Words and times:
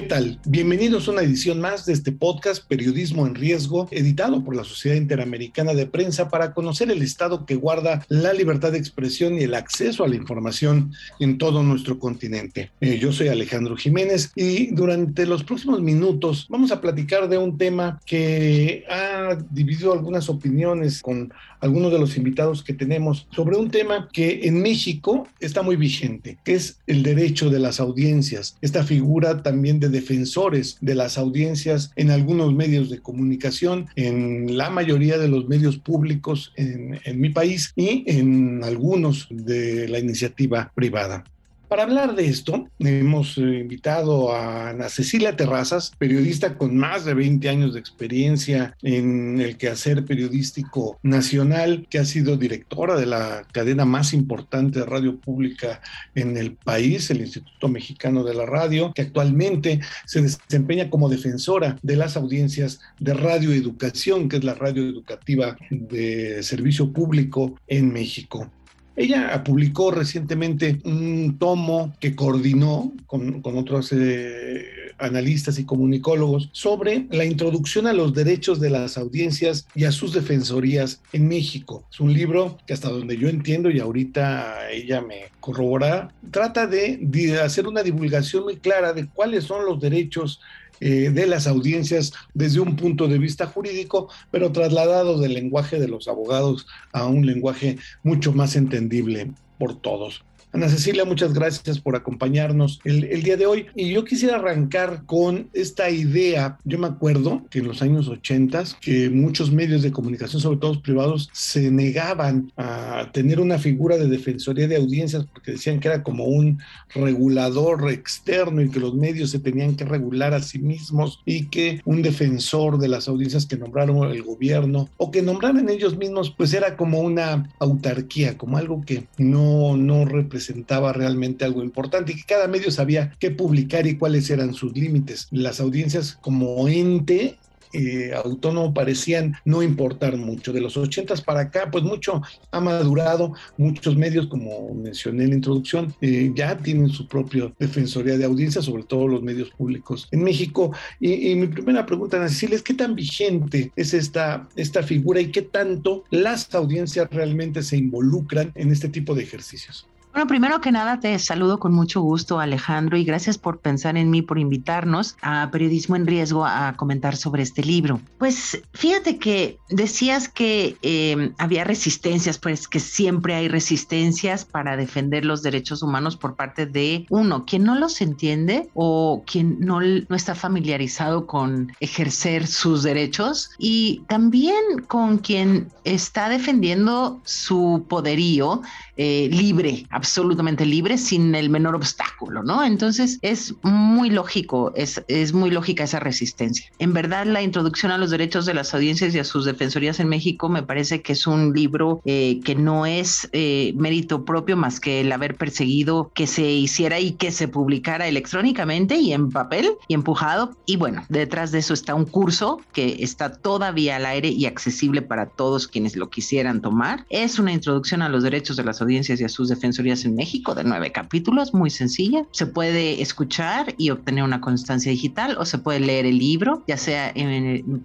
¿Qué 0.00 0.06
tal? 0.06 0.40
Bienvenidos 0.46 1.06
a 1.06 1.10
una 1.10 1.20
edición 1.20 1.60
más 1.60 1.84
de 1.84 1.92
este 1.92 2.10
podcast 2.10 2.66
Periodismo 2.66 3.26
en 3.26 3.34
Riesgo, 3.34 3.86
editado 3.90 4.42
por 4.42 4.56
la 4.56 4.64
Sociedad 4.64 4.96
Interamericana 4.96 5.74
de 5.74 5.84
Prensa 5.84 6.30
para 6.30 6.54
conocer 6.54 6.90
el 6.90 7.02
estado 7.02 7.44
que 7.44 7.54
guarda 7.54 8.02
la 8.08 8.32
libertad 8.32 8.72
de 8.72 8.78
expresión 8.78 9.34
y 9.34 9.42
el 9.42 9.52
acceso 9.52 10.02
a 10.02 10.08
la 10.08 10.16
información 10.16 10.94
en 11.18 11.36
todo 11.36 11.62
nuestro 11.62 11.98
continente. 11.98 12.70
Eh, 12.80 12.98
yo 12.98 13.12
soy 13.12 13.28
Alejandro 13.28 13.76
Jiménez 13.76 14.32
y 14.34 14.74
durante 14.74 15.26
los 15.26 15.44
próximos 15.44 15.82
minutos 15.82 16.46
vamos 16.48 16.72
a 16.72 16.80
platicar 16.80 17.28
de 17.28 17.36
un 17.36 17.58
tema 17.58 18.00
que 18.06 18.86
ha 18.88 19.36
dividido 19.50 19.92
algunas 19.92 20.30
opiniones 20.30 21.02
con 21.02 21.30
algunos 21.60 21.92
de 21.92 21.98
los 21.98 22.16
invitados 22.16 22.64
que 22.64 22.72
tenemos 22.72 23.26
sobre 23.32 23.58
un 23.58 23.70
tema 23.70 24.08
que 24.10 24.40
en 24.44 24.62
México 24.62 25.28
está 25.40 25.60
muy 25.60 25.76
vigente, 25.76 26.38
que 26.42 26.54
es 26.54 26.78
el 26.86 27.02
derecho 27.02 27.50
de 27.50 27.58
las 27.58 27.80
audiencias. 27.80 28.56
Esta 28.62 28.82
figura 28.82 29.42
también 29.42 29.78
de 29.78 29.89
defensores 29.90 30.78
de 30.80 30.94
las 30.94 31.18
audiencias 31.18 31.92
en 31.96 32.10
algunos 32.10 32.54
medios 32.54 32.90
de 32.90 33.00
comunicación, 33.00 33.86
en 33.96 34.56
la 34.56 34.70
mayoría 34.70 35.18
de 35.18 35.28
los 35.28 35.48
medios 35.48 35.78
públicos 35.78 36.52
en, 36.56 37.00
mi 37.20 37.30
país 37.30 37.72
y 37.76 38.04
en 38.06 38.62
algunos 38.64 39.26
de 39.30 39.88
la 39.88 39.98
iniciativa 39.98 40.72
privada. 40.74 41.24
Para 41.70 41.84
hablar 41.84 42.16
de 42.16 42.26
esto, 42.26 42.68
hemos 42.80 43.38
eh, 43.38 43.42
invitado 43.42 44.32
a 44.32 44.70
Ana 44.70 44.88
Cecilia 44.88 45.36
Terrazas, 45.36 45.92
periodista 45.96 46.58
con 46.58 46.76
más 46.76 47.04
de 47.04 47.14
20 47.14 47.48
años 47.48 47.74
de 47.74 47.78
experiencia 47.78 48.76
en 48.82 49.40
el 49.40 49.56
quehacer 49.56 50.04
periodístico 50.04 50.98
nacional, 51.04 51.86
que 51.88 52.00
ha 52.00 52.04
sido 52.04 52.36
directora 52.36 52.96
de 52.96 53.06
la 53.06 53.46
cadena 53.52 53.84
más 53.84 54.12
importante 54.14 54.80
de 54.80 54.86
radio 54.86 55.20
pública 55.20 55.80
en 56.16 56.36
el 56.36 56.54
país, 56.54 57.08
el 57.12 57.20
Instituto 57.20 57.68
Mexicano 57.68 58.24
de 58.24 58.34
la 58.34 58.46
Radio, 58.46 58.90
que 58.92 59.02
actualmente 59.02 59.78
se 60.06 60.22
desempeña 60.22 60.90
como 60.90 61.08
defensora 61.08 61.78
de 61.82 61.94
las 61.94 62.16
audiencias 62.16 62.80
de 62.98 63.14
Radio 63.14 63.52
Educación, 63.52 64.28
que 64.28 64.38
es 64.38 64.44
la 64.44 64.54
radio 64.54 64.82
educativa 64.82 65.56
de 65.70 66.42
servicio 66.42 66.92
público 66.92 67.54
en 67.68 67.92
México. 67.92 68.50
Ella 68.96 69.42
publicó 69.44 69.90
recientemente 69.90 70.80
un 70.84 71.36
tomo 71.38 71.94
que 72.00 72.14
coordinó 72.14 72.92
con, 73.06 73.40
otros 73.44 73.92
eh, 73.92 74.66
analistas 74.98 75.58
y 75.58 75.64
comunicólogos 75.64 76.50
sobre 76.52 77.06
la 77.10 77.24
introducción 77.24 77.86
a 77.86 77.92
los 77.92 78.14
derechos 78.14 78.60
de 78.60 78.70
las 78.70 78.98
audiencias 78.98 79.66
y 79.74 79.84
a 79.84 79.92
sus 79.92 80.12
defensorías 80.12 81.00
en 81.12 81.28
México. 81.28 81.84
Es 81.90 82.00
un 82.00 82.12
libro 82.12 82.58
que 82.66 82.74
hasta 82.74 82.90
donde 82.90 83.16
yo 83.16 83.28
entiendo 83.28 83.70
y 83.70 83.80
ahorita 83.80 84.70
ella 84.70 85.00
me 85.00 85.30
corroborará, 85.40 86.12
trata 86.30 86.66
de 86.66 87.40
hacer 87.42 87.66
una 87.66 87.82
divulgación 87.82 88.44
muy 88.44 88.56
clara 88.56 88.92
de 88.92 89.06
cuáles 89.08 89.44
son 89.44 89.64
los 89.64 89.80
derechos 89.80 90.40
eh, 90.80 91.10
de 91.10 91.26
las 91.26 91.46
audiencias 91.46 92.12
desde 92.34 92.60
un 92.60 92.76
punto 92.76 93.06
de 93.06 93.18
vista 93.18 93.46
jurídico, 93.46 94.08
pero 94.30 94.52
trasladado 94.52 95.18
del 95.18 95.34
lenguaje 95.34 95.78
de 95.78 95.88
los 95.88 96.08
abogados 96.08 96.66
a 96.92 97.06
un 97.06 97.26
lenguaje 97.26 97.78
mucho 98.02 98.32
más 98.32 98.56
entendible 98.56 99.30
por 99.58 99.80
todos. 99.80 100.24
Ana 100.52 100.68
Cecilia, 100.68 101.04
muchas 101.04 101.32
gracias 101.32 101.78
por 101.78 101.94
acompañarnos 101.94 102.80
el, 102.82 103.04
el, 103.04 103.22
día 103.22 103.36
de 103.36 103.46
hoy. 103.46 103.66
Y 103.76 103.90
yo 103.90 104.04
quisiera 104.04 104.34
arrancar 104.34 105.04
con 105.06 105.48
esta 105.52 105.90
idea. 105.90 106.58
Yo 106.64 106.76
me 106.76 106.88
acuerdo 106.88 107.42
que 107.50 107.60
en 107.60 107.68
los 107.68 107.82
años 107.82 108.08
80 108.08 108.50
que 108.80 109.08
muchos 109.10 109.52
medios 109.52 109.82
de 109.82 109.92
comunicación, 109.92 110.42
sobre 110.42 110.58
todo 110.58 110.82
privados, 110.82 111.30
se 111.32 111.70
negaban 111.70 112.50
a 112.56 113.10
tener 113.12 113.38
una 113.38 113.58
figura 113.58 113.96
de 113.96 114.08
defensoría 114.08 114.66
de 114.66 114.76
audiencias 114.76 115.24
porque 115.32 115.52
decían 115.52 115.78
que 115.78 115.86
era 115.86 116.02
como 116.02 116.24
un 116.24 116.58
regulador 116.92 117.88
externo 117.88 118.60
y 118.60 118.70
que 118.70 118.80
los 118.80 118.94
medios 118.94 119.30
se 119.30 119.38
tenían 119.38 119.76
que 119.76 119.84
regular 119.84 120.34
a 120.34 120.42
sí 120.42 120.58
mismos 120.58 121.20
y 121.24 121.46
que 121.46 121.80
un 121.84 122.02
defensor 122.02 122.78
de 122.78 122.88
las 122.88 123.06
audiencias 123.06 123.46
que 123.46 123.56
nombraron 123.56 124.10
el 124.10 124.22
gobierno 124.24 124.88
o 124.96 125.12
que 125.12 125.22
nombraran 125.22 125.68
ellos 125.68 125.96
mismos, 125.96 126.34
pues 126.36 126.52
era 126.54 126.76
como 126.76 126.98
una 126.98 127.48
autarquía, 127.60 128.36
como 128.36 128.58
algo 128.58 128.82
que 128.84 129.04
no, 129.16 129.76
no 129.76 130.04
representaba 130.04 130.39
representaba 130.40 130.94
realmente 130.94 131.44
algo 131.44 131.62
importante 131.62 132.12
y 132.12 132.16
que 132.16 132.24
cada 132.24 132.48
medio 132.48 132.70
sabía 132.70 133.14
qué 133.18 133.30
publicar 133.30 133.86
y 133.86 133.98
cuáles 133.98 134.30
eran 134.30 134.54
sus 134.54 134.74
límites. 134.74 135.28
Las 135.30 135.60
audiencias 135.60 136.16
como 136.22 136.66
ente 136.66 137.36
eh, 137.72 138.12
autónomo 138.14 138.74
parecían 138.74 139.34
no 139.44 139.62
importar 139.62 140.16
mucho. 140.16 140.52
De 140.52 140.60
los 140.60 140.76
ochentas 140.76 141.20
para 141.20 141.40
acá, 141.40 141.68
pues 141.70 141.84
mucho 141.84 142.22
ha 142.50 142.60
madurado, 142.60 143.34
muchos 143.58 143.96
medios, 143.96 144.26
como 144.26 144.74
mencioné 144.74 145.24
en 145.24 145.30
la 145.30 145.36
introducción, 145.36 145.94
eh, 146.00 146.32
ya 146.34 146.56
tienen 146.56 146.88
su 146.88 147.06
propia 147.06 147.52
defensoría 147.58 148.16
de 148.18 148.24
audiencia, 148.24 148.62
sobre 148.62 148.84
todo 148.84 149.06
los 149.06 149.22
medios 149.22 149.50
públicos 149.50 150.08
en 150.10 150.24
México. 150.24 150.72
Y, 150.98 151.30
y 151.30 151.34
mi 151.36 151.46
primera 151.46 151.86
pregunta, 151.86 152.18
Nancy, 152.18 152.46
es 152.46 152.62
qué 152.62 152.74
tan 152.74 152.94
vigente 152.94 153.70
es 153.76 153.94
esta, 153.94 154.48
esta 154.56 154.82
figura 154.82 155.20
y 155.20 155.30
qué 155.30 155.42
tanto 155.42 156.04
las 156.10 156.52
audiencias 156.54 157.08
realmente 157.10 157.62
se 157.62 157.76
involucran 157.76 158.50
en 158.54 158.72
este 158.72 158.88
tipo 158.88 159.14
de 159.14 159.22
ejercicios. 159.22 159.86
Bueno, 160.12 160.26
primero 160.26 160.60
que 160.60 160.72
nada 160.72 160.98
te 160.98 161.16
saludo 161.20 161.60
con 161.60 161.72
mucho 161.72 162.00
gusto, 162.00 162.40
Alejandro, 162.40 162.96
y 162.96 163.04
gracias 163.04 163.38
por 163.38 163.60
pensar 163.60 163.96
en 163.96 164.10
mí, 164.10 164.22
por 164.22 164.40
invitarnos 164.40 165.16
a 165.22 165.48
Periodismo 165.52 165.94
en 165.94 166.06
Riesgo 166.06 166.44
a 166.44 166.74
comentar 166.76 167.16
sobre 167.16 167.44
este 167.44 167.62
libro. 167.62 168.00
Pues 168.18 168.60
fíjate 168.72 169.18
que 169.18 169.58
decías 169.68 170.28
que 170.28 170.76
eh, 170.82 171.30
había 171.38 171.62
resistencias, 171.62 172.38
pues 172.38 172.66
que 172.66 172.80
siempre 172.80 173.36
hay 173.36 173.46
resistencias 173.46 174.44
para 174.44 174.76
defender 174.76 175.24
los 175.24 175.42
derechos 175.42 175.80
humanos 175.80 176.16
por 176.16 176.34
parte 176.34 176.66
de 176.66 177.06
uno, 177.08 177.44
quien 177.44 177.62
no 177.62 177.76
los 177.76 178.00
entiende 178.00 178.68
o 178.74 179.22
quien 179.24 179.60
no, 179.60 179.80
no 179.80 180.16
está 180.16 180.34
familiarizado 180.34 181.26
con 181.26 181.72
ejercer 181.78 182.48
sus 182.48 182.82
derechos 182.82 183.50
y 183.58 184.02
también 184.08 184.60
con 184.88 185.18
quien 185.18 185.68
está 185.84 186.28
defendiendo 186.28 187.20
su 187.24 187.86
poderío 187.88 188.62
eh, 188.96 189.28
libre, 189.30 189.86
absolutamente 190.00 190.64
libre, 190.64 190.96
sin 190.96 191.34
el 191.34 191.50
menor 191.50 191.74
obstáculo, 191.74 192.42
¿no? 192.42 192.64
Entonces 192.64 193.18
es 193.20 193.54
muy 193.62 194.08
lógico, 194.08 194.72
es, 194.74 195.02
es 195.08 195.34
muy 195.34 195.50
lógica 195.50 195.84
esa 195.84 196.00
resistencia. 196.00 196.66
En 196.78 196.94
verdad, 196.94 197.26
la 197.26 197.42
introducción 197.42 197.92
a 197.92 197.98
los 197.98 198.10
derechos 198.10 198.46
de 198.46 198.54
las 198.54 198.72
audiencias 198.72 199.14
y 199.14 199.18
a 199.18 199.24
sus 199.24 199.44
defensorías 199.44 200.00
en 200.00 200.08
México 200.08 200.48
me 200.48 200.62
parece 200.62 201.02
que 201.02 201.12
es 201.12 201.26
un 201.26 201.52
libro 201.52 202.00
eh, 202.06 202.40
que 202.44 202.54
no 202.54 202.86
es 202.86 203.28
eh, 203.32 203.74
mérito 203.76 204.24
propio 204.24 204.56
más 204.56 204.80
que 204.80 205.02
el 205.02 205.12
haber 205.12 205.34
perseguido 205.36 206.10
que 206.14 206.26
se 206.26 206.50
hiciera 206.50 206.98
y 206.98 207.12
que 207.12 207.30
se 207.30 207.46
publicara 207.46 208.08
electrónicamente 208.08 208.96
y 208.96 209.12
en 209.12 209.30
papel 209.30 209.72
y 209.86 209.94
empujado. 209.94 210.56
Y 210.64 210.76
bueno, 210.76 211.04
detrás 211.10 211.52
de 211.52 211.58
eso 211.58 211.74
está 211.74 211.94
un 211.94 212.06
curso 212.06 212.60
que 212.72 212.96
está 213.00 213.32
todavía 213.32 213.96
al 213.96 214.06
aire 214.06 214.28
y 214.28 214.46
accesible 214.46 215.02
para 215.02 215.26
todos 215.26 215.68
quienes 215.68 215.94
lo 215.96 216.08
quisieran 216.08 216.62
tomar. 216.62 217.04
Es 217.10 217.38
una 217.38 217.52
introducción 217.52 218.00
a 218.00 218.08
los 218.08 218.22
derechos 218.22 218.56
de 218.56 218.64
las 218.64 218.80
audiencias 218.80 219.20
y 219.20 219.24
a 219.24 219.28
sus 219.28 219.48
defensorías 219.48 219.89
en 220.04 220.14
México 220.14 220.54
de 220.54 220.62
nueve 220.64 220.92
capítulos, 220.92 221.52
muy 221.52 221.70
sencilla. 221.70 222.24
Se 222.30 222.46
puede 222.46 223.02
escuchar 223.02 223.74
y 223.76 223.90
obtener 223.90 224.22
una 224.24 224.40
constancia 224.40 224.92
digital 224.92 225.36
o 225.38 225.44
se 225.44 225.58
puede 225.58 225.80
leer 225.80 226.06
el 226.06 226.18
libro, 226.18 226.62
ya 226.66 226.76
sea 226.76 227.12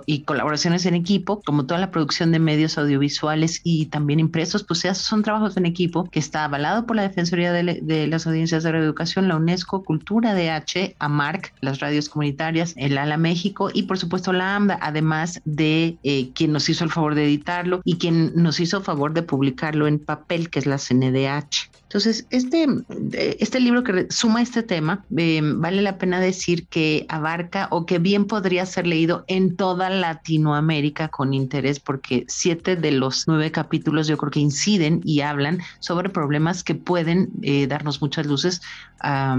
y 0.06 0.22
colaboraciones 0.22 0.86
en 0.86 0.94
equipo, 0.94 1.42
como 1.44 1.66
toda 1.66 1.80
la 1.80 1.90
producción 1.90 2.30
de 2.30 2.38
medios 2.38 2.78
audiovisuales 2.78 3.60
y 3.64 3.86
también 3.86 4.20
impresos, 4.20 4.62
pues 4.62 4.86
son 4.94 5.22
trabajos 5.22 5.56
en 5.56 5.66
equipo 5.66 6.04
que 6.04 6.20
está 6.20 6.44
avalado 6.44 6.86
por 6.86 6.96
la 6.96 7.02
Defensoría 7.02 7.52
de, 7.52 8.06
las 8.06 8.26
Audiencias 8.26 8.62
de 8.62 8.72
Reeducación, 8.72 9.28
la 9.28 9.36
UNESCO, 9.36 9.82
Cultura 9.82 10.34
DH, 10.34 10.94
AMARC, 10.98 11.52
las 11.60 11.80
radios 11.80 12.08
comunitarias, 12.08 12.74
el 12.76 12.98
ALA 12.98 13.16
México 13.16 13.70
y 13.72 13.84
por 13.84 13.98
supuesto 13.98 14.32
la 14.32 14.54
AMDA, 14.54 14.78
además 14.80 15.40
de 15.44 15.98
eh, 16.02 16.30
quien 16.34 16.52
nos 16.52 16.68
hizo 16.68 16.84
el 16.84 16.90
favor 16.90 17.14
de 17.14 17.24
editarlo 17.24 17.80
y 17.84 17.96
quien 17.96 18.27
nos 18.34 18.60
hizo 18.60 18.82
favor 18.82 19.12
de 19.14 19.22
publicarlo 19.22 19.86
en 19.86 19.98
papel, 19.98 20.50
que 20.50 20.58
es 20.58 20.66
la 20.66 20.78
CNDH. 20.78 21.70
Entonces, 21.82 22.26
este, 22.28 22.66
este 23.16 23.60
libro 23.60 23.82
que 23.82 24.08
suma 24.10 24.42
este 24.42 24.62
tema, 24.62 25.06
eh, 25.16 25.40
vale 25.42 25.80
la 25.80 25.96
pena 25.96 26.20
decir 26.20 26.66
que 26.66 27.06
abarca 27.08 27.66
o 27.70 27.86
que 27.86 27.98
bien 27.98 28.26
podría 28.26 28.66
ser 28.66 28.86
leído 28.86 29.24
en 29.26 29.56
toda 29.56 29.88
Latinoamérica 29.88 31.08
con 31.08 31.32
interés, 31.32 31.80
porque 31.80 32.26
siete 32.28 32.76
de 32.76 32.92
los 32.92 33.26
nueve 33.26 33.50
capítulos 33.52 34.06
yo 34.06 34.18
creo 34.18 34.30
que 34.30 34.40
inciden 34.40 35.00
y 35.02 35.22
hablan 35.22 35.60
sobre 35.78 36.10
problemas 36.10 36.62
que 36.62 36.74
pueden 36.74 37.30
eh, 37.40 37.66
darnos 37.66 38.02
muchas 38.02 38.26
luces 38.26 38.60
a 39.00 39.38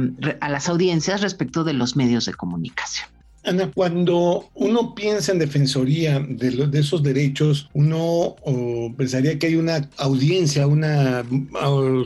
las 0.49 0.69
audiencias 0.69 1.21
respecto 1.21 1.63
de 1.63 1.73
los 1.73 1.95
medios 1.95 2.25
de 2.25 2.33
comunicación. 2.33 3.18
Ana, 3.43 3.71
cuando 3.73 4.49
uno 4.53 4.93
piensa 4.93 5.31
en 5.31 5.39
defensoría 5.39 6.19
de, 6.19 6.69
esos 6.79 7.03
derechos, 7.03 7.69
uno 7.73 8.35
pensaría 8.97 9.39
que 9.39 9.47
hay 9.47 9.55
una 9.55 9.89
audiencia, 9.97 10.67
una 10.67 11.23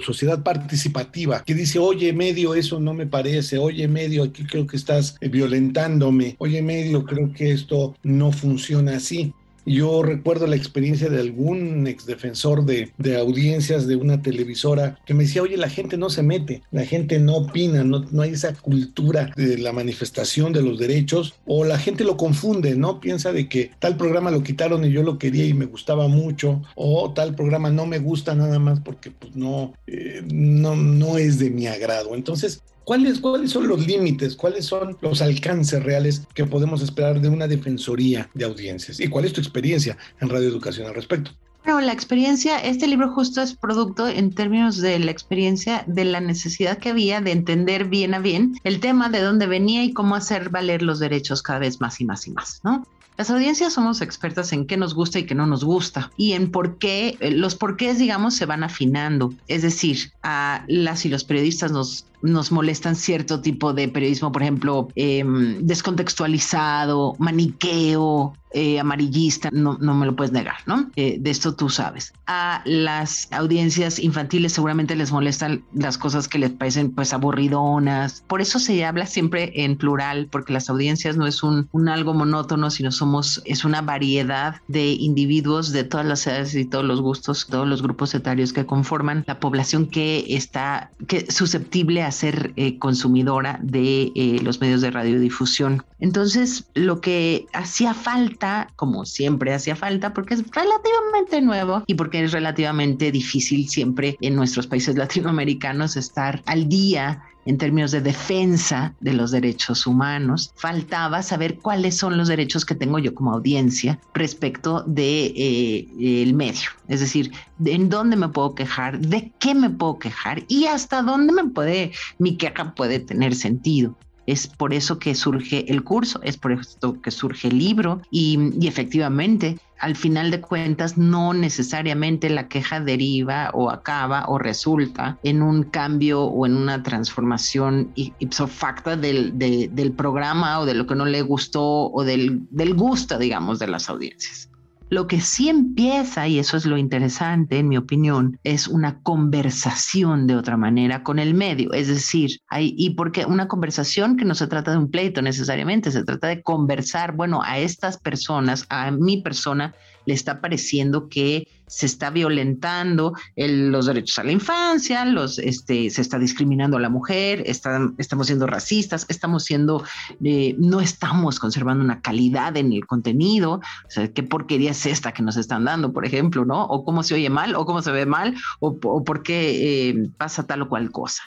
sociedad 0.06 0.44
participativa 0.44 1.44
que 1.44 1.56
dice, 1.56 1.80
oye, 1.80 2.14
medio, 2.14 2.56
eso 2.56 2.80
no 2.80 2.94
me 2.94 3.08
parece, 3.08 3.58
oye, 3.58 3.88
medio, 3.88 4.24
aquí 4.24 4.44
creo 4.44 4.68
que 4.68 4.78
estás 4.78 5.16
violentándome, 5.22 6.36
oye, 6.40 6.62
medio, 6.62 7.04
creo 7.04 7.34
que 7.34 7.52
esto 7.52 7.96
no 8.04 8.32
funciona 8.32 8.98
así. 8.98 9.34
Yo 9.66 10.04
recuerdo 10.04 10.48
la 10.48 10.56
experiencia 10.56 11.10
de 11.10 11.20
algún 11.20 11.88
exdefensor 11.88 12.66
de, 12.66 12.92
de 12.98 13.18
audiencias 13.18 13.88
de 13.88 13.96
una 13.96 14.22
televisora 14.22 15.00
que 15.06 15.14
me 15.14 15.24
decía, 15.24 15.42
oye, 15.42 15.58
la 15.58 15.70
gente 15.70 15.98
no 15.98 16.10
se 16.10 16.24
mete, 16.24 16.62
la 16.72 16.86
gente 16.86 17.20
no 17.20 17.36
opina, 17.38 17.84
no, 17.84 18.00
no 18.12 18.22
hay 18.22 18.32
esa 18.32 18.54
cultura 18.54 19.32
de 19.36 19.58
la 19.58 19.72
manifestación 19.72 20.54
de 20.54 20.62
los 20.62 20.80
derechos, 20.80 21.34
o 21.46 21.64
la 21.64 21.80
gente 21.80 22.04
lo 22.04 22.18
confunde, 22.18 22.76
¿no? 22.76 23.00
Piensa 23.00 23.32
de 23.32 23.48
que 23.48 23.72
tal 23.80 23.98
programa 23.98 24.32
lo 24.32 24.44
quitaron 24.44 24.86
y 24.86 24.92
yo 24.92 25.04
lo 25.04 25.18
quería 25.18 25.46
y 25.46 25.54
me 25.54 25.66
gustaba 25.66 26.08
mucho, 26.08 26.62
o 26.76 27.12
tal 27.14 27.36
programa 27.36 27.70
no 27.70 27.86
me 27.86 28.00
gusta 28.00 28.36
nada 28.36 28.60
más 28.60 28.80
porque 28.80 29.12
pues 29.12 29.36
no, 29.36 29.74
eh, 29.88 30.24
no, 30.32 30.76
no 30.76 31.18
es 31.18 31.40
de 31.40 31.50
mi 31.50 31.68
agrado. 31.68 32.16
Entonces, 32.16 32.62
¿Cuáles, 32.84 33.20
¿Cuáles 33.20 33.52
son 33.52 33.68
los 33.68 33.88
límites? 33.88 34.36
¿Cuáles 34.36 34.66
son 34.66 34.98
los 35.02 35.22
alcances 35.22 35.82
reales 35.84 36.24
que 36.34 36.46
podemos 36.46 36.82
esperar 36.82 37.22
de 37.22 37.30
una 37.30 37.48
defensoría 37.48 38.30
de 38.34 38.46
audiencias? 38.46 39.00
¿Y 39.00 39.08
cuál 39.08 39.26
es 39.26 39.34
tu 39.34 39.42
experiencia 39.42 39.98
en 40.20 40.30
Radio 40.30 40.50
Educación 40.50 40.88
al 40.88 40.96
respecto? 40.96 41.32
Bueno, 41.64 41.80
la 41.80 41.94
experiencia, 41.94 42.60
este 42.60 42.88
libro 42.88 43.14
justo 43.14 43.42
es 43.42 43.54
producto 43.54 44.10
en 44.10 44.34
términos 44.34 44.82
de 44.82 45.00
la 45.00 45.12
experiencia 45.12 45.86
de 45.88 46.04
la 46.04 46.20
necesidad 46.20 46.78
que 46.78 46.90
había 46.90 47.22
de 47.22 47.32
entender 47.32 47.86
bien 47.86 48.14
a 48.14 48.20
bien 48.20 48.60
el 48.66 48.82
tema 48.82 49.10
de 49.10 49.22
dónde 49.22 49.48
venía 49.48 49.82
y 49.86 49.94
cómo 49.94 50.16
hacer 50.16 50.50
valer 50.50 50.82
los 50.82 51.00
derechos 51.00 51.42
cada 51.42 51.60
vez 51.60 51.80
más 51.80 52.02
y 52.02 52.06
más 52.06 52.28
y 52.28 52.32
más, 52.32 52.60
¿no? 52.64 52.86
Las 53.18 53.30
audiencias 53.30 53.74
somos 53.74 54.02
expertas 54.02 54.54
en 54.54 54.66
qué 54.66 54.78
nos 54.78 54.94
gusta 54.96 55.20
y 55.20 55.26
qué 55.26 55.36
no 55.36 55.46
nos 55.46 55.64
gusta 55.64 56.12
y 56.18 56.34
en 56.34 56.52
por 56.52 56.78
qué, 56.78 57.18
eh, 57.20 57.32
los 57.32 57.56
porqués, 57.56 58.00
digamos, 58.00 58.36
se 58.36 58.46
van 58.46 58.64
afinando. 58.64 59.34
Es 59.48 59.62
decir, 59.62 60.12
a 60.24 60.64
las 60.68 61.06
y 61.06 61.10
los 61.10 61.24
periodistas 61.24 61.72
nos 61.72 62.06
nos 62.24 62.54
molestan 62.54 62.96
cierto 62.96 63.42
tipo 63.42 63.74
de 63.74 63.90
periodismo, 63.90 64.32
por 64.32 64.42
ejemplo, 64.42 64.88
em, 64.96 65.58
descontextualizado, 65.60 67.16
maniqueo, 67.20 68.34
eh, 68.54 68.80
amarillista, 68.80 69.50
no, 69.52 69.78
no 69.80 69.94
me 69.94 70.06
lo 70.06 70.16
puedes 70.16 70.32
negar, 70.32 70.58
¿no? 70.66 70.92
Eh, 70.96 71.18
de 71.20 71.30
esto 71.30 71.56
tú 71.56 71.70
sabes. 71.70 72.14
A 72.28 72.62
las 72.66 73.28
audiencias 73.32 74.00
infantiles 74.00 74.54
seguramente 74.54 74.96
les 74.96 75.12
molestan 75.12 75.64
las 75.74 75.98
cosas 75.98 76.28
que 76.28 76.40
les 76.40 76.52
parecen 76.52 76.92
pues 76.92 77.14
aburridonas. 77.14 78.24
Por 78.28 78.42
eso 78.42 78.60
se 78.60 78.86
habla 78.86 79.06
siempre 79.06 79.52
en 79.56 79.78
plural, 79.78 80.28
porque 80.32 80.54
las 80.54 80.70
audiencias 80.70 81.18
no 81.18 81.28
es 81.28 81.44
un, 81.44 81.68
un 81.72 81.90
algo 81.90 82.14
monótono, 82.14 82.70
sino 82.70 82.92
somos, 82.92 83.42
es 83.46 83.66
una 83.66 83.82
variedad 83.82 84.56
de 84.68 84.92
individuos 84.92 85.72
de 85.72 85.84
todas 85.84 86.06
las 86.06 86.26
edades 86.28 86.56
y 86.56 86.66
todos 86.66 86.86
los 86.86 87.02
gustos, 87.02 87.48
todos 87.50 87.68
los 87.68 87.82
grupos 87.82 88.14
etarios 88.14 88.54
que 88.54 88.66
conforman 88.66 89.24
la 89.28 89.40
población 89.40 89.88
que 89.88 90.26
está 90.30 90.92
que 91.08 91.32
susceptible 91.32 92.04
a 92.04 92.12
ser 92.12 92.54
eh, 92.56 92.78
consumidora 92.78 93.60
de 93.62 94.12
eh, 94.16 94.40
los 94.44 94.62
medios 94.62 94.82
de 94.82 94.92
radiodifusión. 94.92 95.84
Entonces, 96.00 96.66
lo 96.74 97.00
que 97.00 97.46
hacía 97.54 97.94
falta, 97.94 98.43
como 98.76 99.06
siempre 99.06 99.54
hacía 99.54 99.76
falta, 99.76 100.14
porque 100.14 100.36
es 100.36 100.44
relativamente 100.52 101.42
nuevo 101.42 101.84
y 101.88 101.96
porque 101.96 102.24
es 102.24 102.32
relativamente 102.32 103.12
difícil 103.12 103.70
siempre 103.70 104.18
en 104.22 104.36
nuestros 104.36 104.68
países 104.68 104.96
latinoamericanos 105.04 105.96
estar 105.96 106.42
al 106.46 106.68
día 106.68 107.24
en 107.46 107.58
términos 107.58 107.92
de 107.92 108.02
defensa 108.02 108.96
de 109.02 109.14
los 109.14 109.32
derechos 109.32 109.86
humanos, 109.86 110.54
faltaba 110.56 111.22
saber 111.22 111.60
cuáles 111.60 111.98
son 111.98 112.18
los 112.18 112.30
derechos 112.30 112.66
que 112.66 112.76
tengo 112.76 113.00
yo 113.00 113.14
como 113.14 113.34
audiencia 113.34 114.00
respecto 114.14 114.84
de 114.88 115.34
eh, 115.36 116.34
medio, 116.34 116.70
es 116.88 117.02
decir, 117.02 117.32
en 117.66 117.90
dónde 117.90 118.16
me 118.16 118.30
puedo 118.30 118.56
quejar, 118.56 119.00
de 119.00 119.34
qué 119.40 119.54
me 119.56 119.70
puedo 119.70 120.00
quejar 120.00 120.44
y 120.48 120.68
hasta 120.68 121.02
dónde 121.02 121.34
me 121.34 121.50
puede 121.50 121.92
mi 122.18 122.38
queja 122.38 122.74
puede 122.76 123.00
tener 123.00 123.36
sentido. 123.36 123.98
Es 124.26 124.48
por 124.48 124.74
eso 124.74 125.00
que 125.00 125.16
surge 125.16 125.70
el 125.72 125.84
curso, 125.84 126.20
es 126.24 126.38
por 126.38 126.54
eso 126.54 127.02
que 127.02 127.12
surge 127.12 127.50
el 127.50 127.58
libro 127.58 128.02
y, 128.10 128.68
efectivamente, 128.68 129.58
al 129.80 129.96
final 129.96 130.32
de 130.32 130.40
cuentas, 130.40 130.98
no 130.98 131.34
necesariamente 131.34 132.30
la 132.30 132.48
queja 132.48 132.80
deriva 132.80 133.50
o 133.54 133.70
acaba 133.70 134.26
o 134.30 134.38
resulta 134.38 135.18
en 135.24 135.42
un 135.42 135.64
cambio 135.64 136.24
o 136.24 136.46
en 136.46 136.56
una 136.56 136.82
transformación 136.84 137.92
ipso 137.96 138.48
facto 138.48 138.96
del, 138.96 139.38
del 139.38 139.92
programa 139.92 140.60
o 140.60 140.66
de 140.66 140.74
lo 140.74 140.88
que 140.88 140.96
no 140.96 141.06
le 141.06 141.22
gustó 141.22 141.92
o 141.92 142.04
del, 142.06 142.48
del 142.50 142.74
gusto, 142.76 143.18
digamos, 143.18 143.60
de 143.60 143.68
las 143.68 143.90
audiencias. 143.90 144.50
Lo 144.90 145.08
que 145.08 145.22
sí 145.22 145.50
empieza, 145.50 146.28
y 146.28 146.38
eso 146.38 146.56
es 146.56 146.66
lo 146.66 146.78
interesante 146.78 147.58
en 147.58 147.68
mi 147.68 147.78
opinión, 147.78 148.40
es 148.44 148.68
una 148.68 149.02
conversación 149.02 150.28
de 150.28 150.36
otra 150.36 150.56
manera 150.56 151.04
con 151.04 151.18
el 151.18 151.34
medio. 151.34 151.74
Es 151.74 151.88
decir, 151.88 152.40
hay, 152.48 152.76
y 152.78 152.92
porque 152.92 153.26
una 153.26 153.48
conversación 153.48 154.18
que 154.18 154.26
no 154.26 154.36
se 154.36 154.48
trata 154.48 154.72
de 154.72 154.78
un 154.78 154.92
pleito 154.92 155.22
necesariamente, 155.22 155.92
se 155.92 156.04
trata 156.04 156.28
de 156.28 156.44
conversar, 156.44 157.16
bueno, 157.16 157.42
a 157.44 157.58
estas 157.58 157.98
personas, 157.98 158.66
a 158.70 158.92
mi 158.92 159.22
persona, 159.22 159.74
le 160.06 160.14
está 160.14 160.42
pareciendo 160.42 161.10
que 161.10 161.48
se 161.68 161.86
está 161.86 162.12
violentando 162.12 163.14
los 163.36 163.88
derechos 163.88 164.20
a 164.20 164.24
la 164.24 164.32
infancia, 164.32 165.06
los, 165.06 165.40
este, 165.40 165.90
se 165.90 166.02
está 166.02 166.20
discriminando 166.20 166.78
a 166.78 166.80
la 166.80 166.90
mujer, 166.90 167.44
estamos 167.48 168.28
siendo 168.28 168.46
racistas, 168.46 169.06
estamos 169.10 169.44
siendo, 169.44 169.84
eh, 170.24 170.56
no 170.60 170.82
estamos 170.82 171.40
conservando 171.40 171.84
una 171.84 172.02
calidad 172.02 172.56
en 172.58 172.74
el 172.74 172.86
contenido, 172.86 173.54
o 173.54 173.90
sea, 173.90 174.08
qué 174.12 174.22
porquería 174.22 174.72
es 174.72 174.86
esta 174.86 175.14
que 175.14 175.24
nos 175.24 175.38
están 175.38 175.66
dando, 175.66 175.94
por 175.94 176.06
ejemplo, 176.06 176.46
¿no? 176.46 176.66
O 176.66 176.86
cómo 176.86 177.02
se 177.02 177.16
oye 177.16 177.30
mal, 177.30 177.56
o 177.56 177.66
cómo 177.66 177.82
se 177.82 177.92
ve 177.92 178.06
mal, 178.06 178.36
o, 178.60 178.78
por 178.78 179.24
qué 179.24 179.90
eh, 179.90 180.10
pasa 180.18 180.46
tal 180.46 180.62
o 180.64 180.70
cual 180.70 180.92
cosa. 180.92 181.24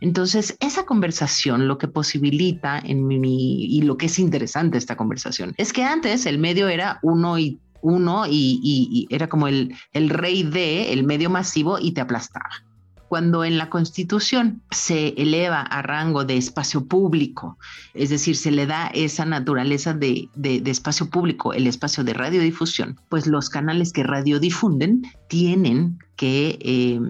Entonces, 0.00 0.56
esa 0.60 0.84
conversación 0.84 1.66
lo 1.66 1.78
que 1.78 1.88
posibilita 1.88 2.78
en 2.78 3.06
mi, 3.06 3.64
y 3.64 3.82
lo 3.82 3.96
que 3.96 4.06
es 4.06 4.18
interesante 4.18 4.78
esta 4.78 4.96
conversación 4.96 5.54
es 5.56 5.72
que 5.72 5.82
antes 5.82 6.24
el 6.26 6.38
medio 6.38 6.68
era 6.68 7.00
uno 7.02 7.38
y 7.38 7.58
uno 7.82 8.24
y, 8.28 9.06
era 9.10 9.28
como 9.28 9.48
el, 9.48 9.74
rey 9.92 10.42
de 10.42 10.92
el 10.92 11.04
medio 11.04 11.30
masivo 11.30 11.78
y 11.78 11.92
te 11.92 12.00
aplastaba. 12.00 12.48
Cuando 13.08 13.42
en 13.42 13.56
la 13.56 13.70
Constitución 13.70 14.62
se 14.70 15.14
eleva 15.16 15.62
a 15.62 15.80
rango 15.80 16.24
de 16.24 16.36
espacio 16.36 16.84
público, 16.86 17.56
es 17.94 18.10
decir, 18.10 18.36
se 18.36 18.50
le 18.50 18.66
da 18.66 18.88
esa 18.88 19.24
naturaleza 19.24 19.94
de, 19.94 20.28
de, 20.34 20.62
espacio 20.70 21.08
público, 21.08 21.54
el 21.54 21.66
espacio 21.66 22.04
de 22.04 22.12
radiodifusión, 22.12 23.00
pues 23.08 23.26
los 23.26 23.48
canales 23.48 23.94
que 23.94 24.02
radiodifunden 24.02 25.02
tienen 25.26 25.98
que 26.16 26.58
eh, 26.60 27.00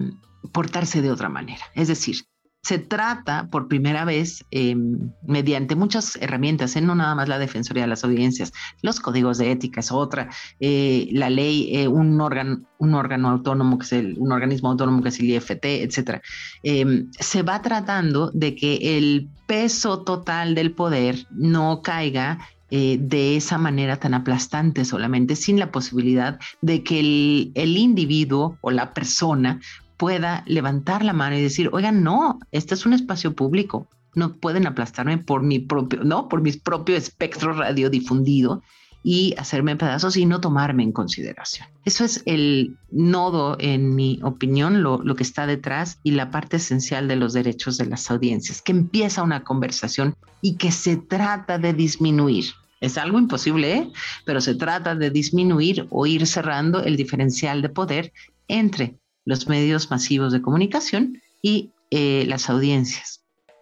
portarse 0.53 1.01
de 1.01 1.11
otra 1.11 1.27
manera. 1.27 1.65
Es 1.75 1.89
decir, 1.89 2.23
se 2.61 2.77
trata 2.77 3.47
por 3.49 3.67
primera 3.67 4.03
vez 4.05 4.45
em, 4.51 5.11
mediante 5.25 5.75
muchas 5.75 6.17
herramientas, 6.17 6.75
¿eh? 6.75 6.81
no 6.81 6.93
nada 6.93 7.15
más 7.15 7.29
la 7.29 7.39
Defensoría 7.39 7.83
de 7.83 7.87
las 7.87 8.03
Audiencias, 8.03 8.51
los 8.81 8.99
códigos 8.99 9.37
de 9.37 9.51
ética 9.51 9.79
es 9.79 9.91
otra, 9.91 10.29
eh, 10.59 11.07
la 11.11 11.29
ley, 11.29 11.69
eh, 11.75 11.87
un, 11.87 12.19
órgano, 12.19 12.61
un 12.77 12.93
órgano 12.93 13.29
autónomo 13.29 13.77
que 13.77 13.85
es 13.85 13.93
el, 13.93 14.15
un 14.19 14.31
organismo 14.31 14.69
autónomo 14.69 15.01
que 15.01 15.09
es 15.09 15.19
el 15.19 15.29
IFT, 15.29 15.65
etcétera. 15.65 16.21
Em, 16.63 17.09
se 17.17 17.43
va 17.43 17.61
tratando 17.61 18.29
de 18.31 18.55
que 18.55 18.97
el 18.97 19.29
peso 19.47 20.03
total 20.03 20.53
del 20.53 20.71
poder 20.73 21.25
no 21.31 21.81
caiga 21.81 22.39
de 22.71 23.35
esa 23.35 23.57
manera 23.57 23.97
tan 23.97 24.13
aplastante 24.13 24.85
solamente, 24.85 25.35
sin 25.35 25.57
la 25.57 25.71
posibilidad 25.71 26.37
de 26.61 26.83
que 26.83 26.99
el, 26.99 27.51
el, 27.55 27.75
individuo 27.77 28.59
o 28.61 28.69
la 28.69 28.93
persona 28.93 29.59
pueda 29.99 30.43
levantar 30.47 31.03
la 31.03 31.11
mano 31.11 31.35
y 31.35 31.41
decir, 31.41 31.69
oigan, 31.73 32.03
no, 32.03 32.39
este 32.51 32.73
es 32.73 32.85
un 32.85 32.93
espacio 32.93 33.35
público, 33.35 33.85
no 34.15 34.37
pueden 34.37 34.65
aplastarme 34.65 35.17
por 35.17 35.43
mi 35.43 35.59
propio, 35.59 36.05
no, 36.05 36.29
por 36.29 36.41
mi 36.41 36.53
propio 36.53 36.95
espectro 36.95 37.51
radiodifundido 37.51 38.63
y 39.03 39.35
hacerme 39.37 39.75
pedazos 39.75 40.15
y 40.15 40.25
no 40.25 40.39
tomarme 40.39 40.83
en 40.83 40.93
consideración. 40.93 41.67
Eso 41.83 42.05
es 42.05 42.23
el 42.25 42.77
nodo, 42.91 43.57
en 43.59 43.93
mi 43.93 44.21
opinión, 44.23 44.83
lo, 44.83 44.99
lo, 45.03 45.15
que 45.15 45.23
está 45.23 45.45
detrás 45.45 45.99
y 46.01 46.11
la 46.11 46.31
parte 46.31 46.57
esencial 46.57 47.09
de 47.09 47.17
los 47.17 47.33
derechos 47.33 47.77
de 47.77 47.87
las 47.87 48.09
audiencias, 48.09 48.61
que 48.61 48.71
empieza 48.71 49.21
una 49.21 49.43
conversación 49.43 50.15
y 50.41 50.55
que 50.55 50.71
se 50.71 50.95
trata 50.95 51.57
de 51.57 51.73
disminuir. 51.73 52.45
Es 52.79 52.97
algo 52.97 53.19
imposible, 53.19 53.73
¿eh? 53.73 53.91
pero 54.25 54.39
se 54.39 54.55
trata 54.55 54.95
de 54.95 55.09
disminuir 55.09 55.87
o 55.89 56.05
ir 56.05 56.25
cerrando 56.25 56.81
el 56.83 56.95
diferencial 56.95 57.61
de 57.61 57.67
poder 57.67 58.13
entre 58.47 58.95
los 59.25 59.47
medios 59.47 59.89
masivos 59.91 60.33
de 60.33 60.41
comunicación 60.41 61.21
y 61.41 61.71
eh, 61.91 62.25
las 62.27 62.49
audiencias. 62.49 63.19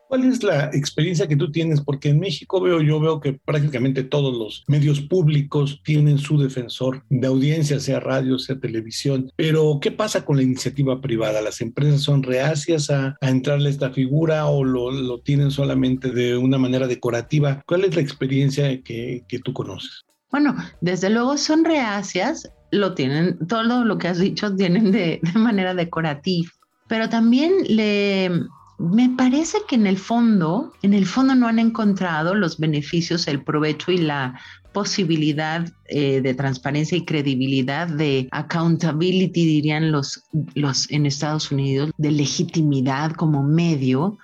¿Cuál 0.07 0.23
es 0.23 0.41
la 0.41 0.69
experiencia 0.73 1.27
que 1.27 1.35
tú 1.35 1.51
tienes? 1.51 1.81
Porque 1.81 2.09
en 2.09 2.19
México 2.19 2.61
veo, 2.61 2.81
yo 2.81 2.99
veo 2.99 3.19
que 3.19 3.33
prácticamente 3.33 4.03
todos 4.03 4.37
los 4.37 4.63
medios 4.67 5.01
públicos 5.01 5.81
tienen 5.83 6.17
su 6.17 6.37
defensor 6.37 7.03
de 7.09 7.27
audiencia, 7.27 7.79
sea 7.81 7.99
radio, 7.99 8.39
sea 8.39 8.57
televisión. 8.57 9.29
Pero, 9.35 9.79
¿qué 9.81 9.91
pasa 9.91 10.23
con 10.23 10.37
la 10.37 10.43
iniciativa 10.43 11.01
privada? 11.01 11.41
¿Las 11.41 11.59
empresas 11.59 12.01
son 12.01 12.23
reacias 12.23 12.89
a, 12.89 13.17
entrarle 13.19 13.67
a 13.67 13.71
esta 13.71 13.89
figura 13.89 14.45
o 14.47 14.63
lo, 14.63 15.19
tienen 15.19 15.51
solamente 15.51 16.11
de 16.11 16.37
una 16.37 16.57
manera 16.57 16.87
decorativa? 16.87 17.61
¿Cuál 17.67 17.83
es 17.83 17.95
la 17.95 18.01
experiencia 18.01 18.81
que 18.81 19.41
tú 19.43 19.51
conoces? 19.51 20.06
Bueno, 20.29 20.55
desde 20.81 21.09
luego 21.09 21.37
son 21.37 21.63
reacias, 21.63 22.51
lo 22.71 22.93
tienen, 22.93 23.37
todo 23.47 23.85
lo 23.85 23.97
que 23.97 24.09
has 24.09 24.19
dicho 24.19 24.53
tienen 24.55 24.91
de, 24.91 25.21
manera 25.35 25.73
decorativa, 25.73 26.49
pero 26.87 27.09
también 27.09 27.53
le, 27.67 28.29
me 28.77 29.09
parece 29.09 29.59
que 29.67 29.75
en 29.75 29.87
el 29.87 29.97
fondo, 29.97 30.73
en 30.81 30.93
el 30.93 31.05
fondo 31.05 31.35
no 31.35 31.47
han 31.47 31.59
encontrado 31.59 32.35
los 32.35 32.57
beneficios, 32.57 33.27
el 33.27 33.43
provecho 33.43 33.91
y 33.91 33.97
la 33.97 34.39
posibilidad 34.73 35.67
eh, 35.85 36.21
de 36.21 36.33
transparencia 36.33 36.97
y 36.97 37.05
credibilidad, 37.05 37.87
de 37.87 38.27
accountability, 38.31 39.45
dirían 39.45 39.91
los, 39.91 40.25
los 40.53 40.91
en 40.91 41.05
Estados 41.05 41.51
Unidos, 41.51 41.91
de 41.97 42.11
legitimidad 42.11 43.13
como 43.13 43.43
medio 43.43 44.17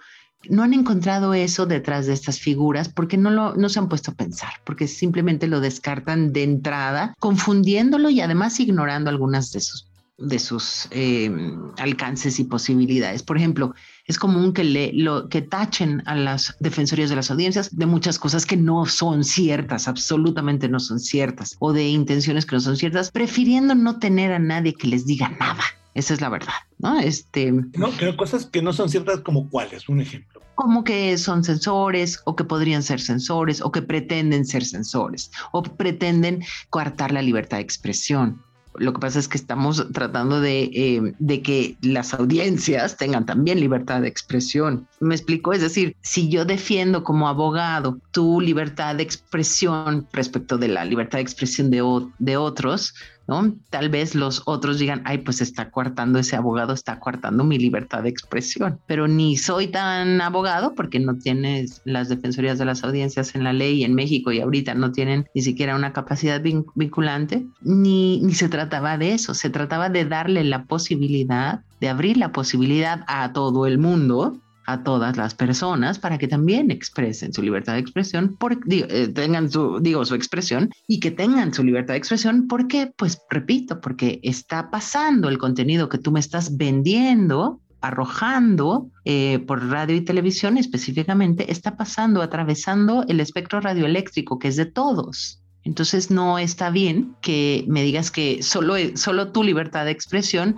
no 0.49 0.63
han 0.63 0.73
encontrado 0.73 1.33
eso 1.33 1.65
detrás 1.65 2.05
de 2.05 2.13
estas 2.13 2.39
figuras 2.39 2.89
porque 2.89 3.17
no, 3.17 3.29
lo, 3.29 3.55
no 3.55 3.69
se 3.69 3.79
han 3.79 3.89
puesto 3.89 4.11
a 4.11 4.15
pensar, 4.15 4.53
porque 4.63 4.87
simplemente 4.87 5.47
lo 5.47 5.59
descartan 5.59 6.33
de 6.33 6.43
entrada, 6.43 7.13
confundiéndolo 7.19 8.09
y 8.09 8.21
además 8.21 8.59
ignorando 8.59 9.09
algunas 9.09 9.51
de 9.51 9.61
sus, 9.61 9.87
de 10.17 10.39
sus 10.39 10.87
em, 10.91 11.71
alcances 11.77 12.39
y 12.39 12.43
posibilidades. 12.43 13.23
Por 13.23 13.37
ejemplo, 13.37 13.73
es 14.05 14.17
común 14.19 14.53
que, 14.53 14.63
le, 14.63 14.93
que 15.29 15.41
tachen 15.41 16.03
a 16.05 16.15
las 16.15 16.55
defensorías 16.59 17.09
de 17.09 17.15
las 17.15 17.31
audiencias 17.31 17.75
de 17.75 17.85
muchas 17.85 18.19
cosas 18.19 18.45
que 18.45 18.57
no 18.57 18.85
son 18.85 19.23
ciertas, 19.23 19.87
absolutamente 19.87 20.69
no 20.69 20.79
son 20.79 20.99
ciertas, 20.99 21.55
o 21.59 21.73
de 21.73 21.87
intenciones 21.87 22.45
que 22.45 22.55
no 22.55 22.61
son 22.61 22.77
ciertas, 22.77 23.11
prefiriendo 23.11 23.75
no 23.75 23.99
tener 23.99 24.31
a 24.31 24.39
nadie 24.39 24.73
que 24.73 24.87
les 24.87 25.05
diga 25.05 25.29
nada. 25.39 25.63
Esa 25.93 26.13
es 26.13 26.21
la 26.21 26.29
verdad, 26.29 26.53
¿no? 26.79 26.99
Este. 26.99 27.51
No, 27.51 27.95
que 27.97 28.15
cosas 28.15 28.45
que 28.45 28.61
no 28.61 28.73
son 28.73 28.89
ciertas 28.89 29.19
como 29.19 29.49
cuáles, 29.49 29.87
un 29.89 30.01
ejemplo. 30.01 30.41
Como 30.55 30.83
que 30.83 31.17
son 31.17 31.43
sensores 31.43 32.21
o 32.25 32.35
que 32.35 32.43
podrían 32.43 32.83
ser 32.83 32.99
sensores 32.99 33.61
o 33.61 33.71
que 33.71 33.81
pretenden 33.81 34.45
ser 34.45 34.65
sensores 34.65 35.31
o 35.51 35.63
pretenden 35.63 36.43
coartar 36.69 37.11
la 37.11 37.21
libertad 37.21 37.57
de 37.57 37.63
expresión. 37.63 38.41
Lo 38.75 38.91
que 38.91 38.99
pasa 38.99 39.19
es 39.19 39.27
que 39.27 39.37
estamos 39.37 39.85
tratando 39.93 40.41
de, 40.41 40.63
eh, 40.63 41.13
de, 41.19 41.41
que 41.41 41.77
las 41.81 42.13
audiencias 42.13 42.97
tengan 42.97 43.25
también 43.25 43.59
libertad 43.59 44.01
de 44.01 44.07
expresión. 44.07 44.87
¿Me 44.99 45.13
explico? 45.13 45.53
Es 45.53 45.61
decir, 45.61 45.95
si 46.01 46.29
yo 46.29 46.43
defiendo 46.43 47.03
como 47.03 47.27
abogado 47.27 47.99
tu 48.11 48.41
libertad 48.41 48.95
de 48.95 49.03
expresión 49.03 50.07
respecto 50.11 50.57
de 50.57 50.69
la 50.69 50.85
libertad 50.85 51.19
de 51.19 51.23
expresión 51.23 51.69
de, 51.69 51.83
de 52.17 52.37
otros, 52.37 52.95
¿no? 53.27 53.55
Tal 53.69 53.89
vez 53.89 54.15
los 54.15 54.41
otros 54.45 54.79
digan, 54.79 55.01
ay, 55.05 55.19
pues 55.19 55.41
está 55.41 55.71
coartando 55.71 56.19
ese 56.19 56.35
abogado, 56.35 56.73
está 56.73 56.99
coartando 56.99 57.43
mi 57.43 57.57
libertad 57.57 58.03
de 58.03 58.09
expresión, 58.09 58.79
pero 58.87 59.07
ni 59.07 59.37
soy 59.37 59.67
tan 59.67 60.21
abogado 60.21 60.75
porque 60.75 60.99
no 60.99 61.17
tienes 61.17 61.81
las 61.85 62.09
defensorías 62.09 62.57
de 62.57 62.65
las 62.65 62.83
audiencias 62.83 63.35
en 63.35 63.43
la 63.43 63.53
ley 63.53 63.83
en 63.83 63.95
México 63.95 64.31
y 64.31 64.41
ahorita 64.41 64.73
no 64.73 64.91
tienen 64.91 65.25
ni 65.33 65.41
siquiera 65.41 65.75
una 65.75 65.93
capacidad 65.93 66.41
vinculante, 66.41 67.45
ni, 67.61 68.19
ni 68.21 68.33
se 68.33 68.49
trataba 68.49 68.97
de 68.97 69.13
eso, 69.13 69.33
se 69.33 69.49
trataba 69.49 69.89
de 69.89 70.05
darle 70.05 70.43
la 70.43 70.65
posibilidad, 70.65 71.61
de 71.79 71.89
abrir 71.89 72.17
la 72.17 72.31
posibilidad 72.31 73.03
a 73.07 73.33
todo 73.33 73.67
el 73.67 73.77
mundo 73.77 74.37
a 74.65 74.83
todas 74.83 75.17
las 75.17 75.35
personas 75.35 75.99
para 75.99 76.17
que 76.17 76.27
también 76.27 76.71
expresen 76.71 77.33
su 77.33 77.41
libertad 77.41 77.73
de 77.73 77.79
expresión, 77.79 78.35
por, 78.37 78.57
eh, 78.69 79.07
tengan 79.09 79.51
su, 79.51 79.79
digo, 79.79 80.05
su 80.05 80.15
expresión 80.15 80.69
y 80.87 80.99
que 80.99 81.11
tengan 81.11 81.53
su 81.53 81.63
libertad 81.63 81.93
de 81.93 81.99
expresión. 81.99 82.47
¿Por 82.47 82.67
qué? 82.67 82.91
Pues 82.95 83.19
repito, 83.29 83.81
porque 83.81 84.19
está 84.23 84.69
pasando 84.69 85.29
el 85.29 85.37
contenido 85.37 85.89
que 85.89 85.97
tú 85.97 86.11
me 86.11 86.19
estás 86.19 86.57
vendiendo 86.57 87.59
arrojando 87.81 88.89
eh, 89.03 89.39
por 89.39 89.67
radio 89.67 89.97
y 89.97 90.01
televisión 90.01 90.57
específicamente, 90.57 91.51
está 91.51 91.75
pasando, 91.75 92.21
atravesando 92.21 93.03
el 93.09 93.19
espectro 93.19 93.59
radioeléctrico 93.59 94.39
que 94.39 94.47
es 94.47 94.55
de 94.55 94.65
todos. 94.65 95.43
Entonces 95.63 96.09
no 96.09 96.39
está 96.39 96.69
bien 96.69 97.15
que 97.21 97.65
me 97.67 97.83
digas 97.83 98.09
que 98.09 98.41
solo, 98.41 98.75
solo 98.95 99.31
tu 99.31 99.43
libertad 99.43 99.85
de 99.85 99.91
expresión 99.91 100.55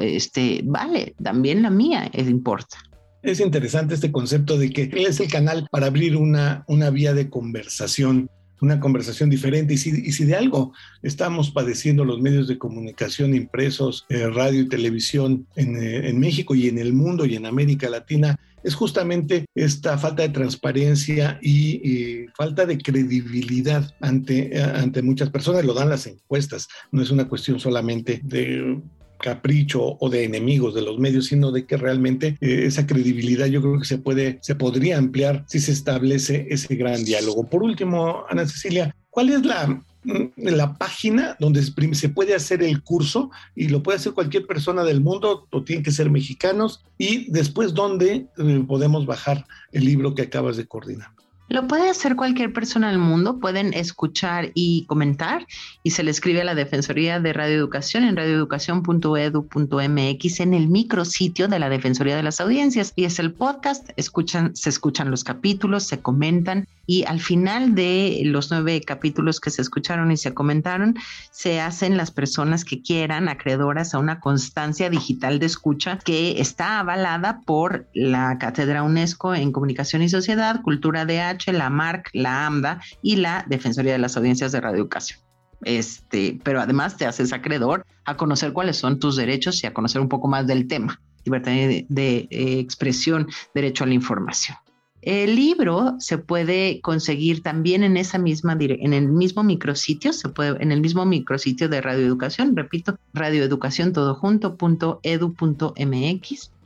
este, 0.00 0.62
vale, 0.64 1.14
también 1.22 1.62
la 1.62 1.70
mía 1.70 2.10
importa. 2.12 2.78
Es 3.22 3.40
interesante 3.40 3.94
este 3.94 4.12
concepto 4.12 4.56
de 4.58 4.70
que 4.70 4.90
es 4.94 5.20
el 5.20 5.28
canal 5.28 5.66
para 5.70 5.86
abrir 5.86 6.16
una, 6.16 6.64
una 6.68 6.90
vía 6.90 7.14
de 7.14 7.28
conversación, 7.28 8.30
una 8.60 8.78
conversación 8.78 9.28
diferente. 9.28 9.74
Y 9.74 9.78
si, 9.78 9.90
y 9.90 10.12
si 10.12 10.24
de 10.24 10.36
algo 10.36 10.72
estamos 11.02 11.50
padeciendo 11.50 12.04
los 12.04 12.20
medios 12.20 12.46
de 12.46 12.58
comunicación 12.58 13.34
impresos, 13.34 14.06
eh, 14.08 14.28
radio 14.28 14.62
y 14.62 14.68
televisión 14.68 15.46
en, 15.56 15.82
eh, 15.82 16.08
en 16.08 16.20
México 16.20 16.54
y 16.54 16.68
en 16.68 16.78
el 16.78 16.92
mundo 16.92 17.26
y 17.26 17.34
en 17.34 17.46
América 17.46 17.90
Latina, 17.90 18.38
es 18.62 18.74
justamente 18.74 19.46
esta 19.54 19.98
falta 19.98 20.22
de 20.22 20.28
transparencia 20.30 21.38
y, 21.42 22.26
falta 22.36 22.66
de 22.66 22.78
credibilidad 22.78 23.94
ante, 24.00 24.60
ante 24.60 25.02
muchas 25.02 25.30
personas. 25.30 25.64
Lo 25.64 25.74
dan 25.74 25.88
las 25.88 26.06
encuestas, 26.06 26.68
no 26.92 27.02
es 27.02 27.10
una 27.10 27.28
cuestión 27.28 27.58
solamente 27.58 28.20
de 28.22 28.80
capricho 29.18 29.96
o 29.98 30.08
de 30.08 30.24
enemigos 30.24 30.74
de 30.74 30.82
los 30.82 30.98
medios, 30.98 31.26
sino 31.26 31.52
de 31.52 31.66
que 31.66 31.76
realmente 31.76 32.36
eh, 32.40 32.64
esa 32.64 32.86
credibilidad 32.86 33.46
yo 33.46 33.60
creo 33.60 33.78
que 33.78 33.84
se 33.84 33.98
puede, 33.98 34.38
se 34.42 34.54
podría 34.54 34.98
ampliar 34.98 35.44
si 35.48 35.60
se 35.60 35.72
establece 35.72 36.46
ese 36.50 36.74
gran 36.76 37.04
diálogo. 37.04 37.48
Por 37.48 37.62
último, 37.62 38.24
Ana 38.28 38.46
Cecilia, 38.46 38.94
¿cuál 39.10 39.30
es 39.30 39.44
la, 39.44 39.66
mm, 40.04 40.22
la 40.36 40.78
página 40.78 41.36
donde 41.38 41.62
se 41.62 42.08
puede 42.08 42.34
hacer 42.34 42.62
el 42.62 42.82
curso 42.82 43.30
y 43.54 43.68
lo 43.68 43.82
puede 43.82 43.98
hacer 43.98 44.12
cualquier 44.12 44.46
persona 44.46 44.84
del 44.84 45.00
mundo, 45.00 45.46
o 45.50 45.62
tienen 45.62 45.82
que 45.82 45.92
ser 45.92 46.10
mexicanos, 46.10 46.84
y 46.96 47.30
después 47.30 47.74
dónde 47.74 48.26
eh, 48.38 48.64
podemos 48.66 49.06
bajar 49.06 49.44
el 49.72 49.84
libro 49.84 50.14
que 50.14 50.22
acabas 50.22 50.56
de 50.56 50.66
coordinar. 50.66 51.17
Lo 51.48 51.66
puede 51.66 51.88
hacer 51.88 52.14
cualquier 52.14 52.52
persona 52.52 52.90
del 52.90 52.98
mundo, 52.98 53.40
pueden 53.40 53.72
escuchar 53.72 54.50
y 54.52 54.84
comentar 54.84 55.46
y 55.82 55.92
se 55.92 56.02
le 56.02 56.10
escribe 56.10 56.42
a 56.42 56.44
la 56.44 56.54
Defensoría 56.54 57.20
de 57.20 57.32
Radioeducación 57.32 58.04
en 58.04 58.16
radioeducación.edu.mx 58.16 60.40
en 60.40 60.52
el 60.52 60.68
micrositio 60.68 61.48
de 61.48 61.58
la 61.58 61.70
Defensoría 61.70 62.16
de 62.16 62.22
las 62.22 62.38
Audiencias 62.40 62.92
y 62.96 63.04
es 63.04 63.18
el 63.18 63.32
podcast, 63.32 63.88
escuchan, 63.96 64.54
se 64.54 64.68
escuchan 64.68 65.10
los 65.10 65.24
capítulos, 65.24 65.84
se 65.84 66.00
comentan 66.00 66.68
y 66.88 67.04
al 67.04 67.20
final 67.20 67.74
de 67.74 68.22
los 68.24 68.50
nueve 68.50 68.80
capítulos 68.80 69.40
que 69.40 69.50
se 69.50 69.60
escucharon 69.60 70.10
y 70.10 70.16
se 70.16 70.32
comentaron, 70.32 70.96
se 71.30 71.60
hacen 71.60 71.98
las 71.98 72.10
personas 72.10 72.64
que 72.64 72.80
quieran 72.80 73.28
acreedoras 73.28 73.92
a 73.92 73.98
una 73.98 74.20
constancia 74.20 74.88
digital 74.88 75.38
de 75.38 75.44
escucha 75.44 75.98
que 75.98 76.40
está 76.40 76.78
avalada 76.78 77.42
por 77.44 77.86
la 77.92 78.38
Cátedra 78.38 78.82
UNESCO 78.82 79.34
en 79.34 79.52
Comunicación 79.52 80.00
y 80.00 80.08
Sociedad, 80.08 80.62
Cultura 80.62 81.04
DH, 81.04 81.52
la 81.52 81.68
MARC, 81.68 82.08
la 82.14 82.46
AMDA 82.46 82.80
y 83.02 83.16
la 83.16 83.44
Defensoría 83.46 83.92
de 83.92 83.98
las 83.98 84.16
Audiencias 84.16 84.50
de 84.52 84.62
Radioeducación. 84.62 85.20
Este, 85.64 86.40
pero 86.42 86.62
además 86.62 86.96
te 86.96 87.04
haces 87.04 87.34
acreedor 87.34 87.84
a 88.06 88.16
conocer 88.16 88.54
cuáles 88.54 88.78
son 88.78 88.98
tus 88.98 89.16
derechos 89.16 89.62
y 89.62 89.66
a 89.66 89.74
conocer 89.74 90.00
un 90.00 90.08
poco 90.08 90.26
más 90.26 90.46
del 90.46 90.66
tema 90.66 90.98
libertad 91.24 91.52
de, 91.52 92.28
eh, 92.30 92.58
expresión, 92.58 93.28
derecho 93.54 93.84
a 93.84 93.86
la 93.86 93.94
información. 93.94 94.56
El 95.02 95.36
libro 95.36 95.94
se 95.98 96.18
puede 96.18 96.80
conseguir 96.80 97.42
también 97.42 97.84
en 97.84 97.96
esa 97.96 98.18
misma 98.18 98.56
en 98.58 98.92
el 98.92 99.08
mismo 99.08 99.44
micrositio, 99.44 100.12
se 100.12 100.28
puede 100.28 100.60
en 100.62 100.72
el 100.72 100.80
mismo 100.80 101.06
micrositio 101.06 101.68
de 101.68 101.80
radioeducación, 101.80 102.56
repito, 102.56 102.98
radioeducación 103.14 103.92
todo 103.92 104.18